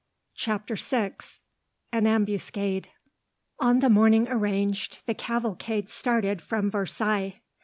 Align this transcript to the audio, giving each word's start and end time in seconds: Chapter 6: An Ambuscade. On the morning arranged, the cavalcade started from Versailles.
Chapter 0.33 0.77
6: 0.77 1.41
An 1.91 2.07
Ambuscade. 2.07 2.89
On 3.59 3.81
the 3.81 3.89
morning 3.91 4.27
arranged, 4.29 5.03
the 5.05 5.13
cavalcade 5.13 5.89
started 5.89 6.41
from 6.41 6.71
Versailles. 6.71 7.39